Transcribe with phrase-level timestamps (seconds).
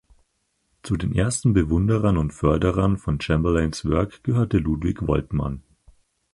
[0.81, 5.61] Zu den ersten Bewunderern und Förderern von Chamberlains Werk gehörte Ludwig Woltmann.